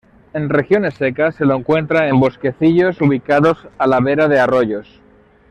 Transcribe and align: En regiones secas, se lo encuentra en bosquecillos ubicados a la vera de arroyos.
En 0.33 0.49
regiones 0.49 0.95
secas, 0.95 1.35
se 1.35 1.45
lo 1.45 1.53
encuentra 1.55 2.07
en 2.07 2.19
bosquecillos 2.19 2.99
ubicados 3.01 3.67
a 3.77 3.85
la 3.85 3.99
vera 3.99 4.27
de 4.27 4.39
arroyos. 4.39 4.99